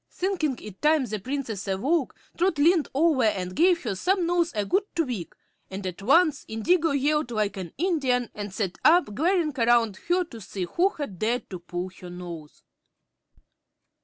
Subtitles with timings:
[0.09, 4.81] Thinking it time the Princess awoke, Trot leaned over and gave her snubnose a good
[4.95, 5.35] tweak,
[5.69, 10.41] and at once Indigo yelled like an Indian and sat up, glaring around her to
[10.41, 12.63] see who had dared to pull her nose.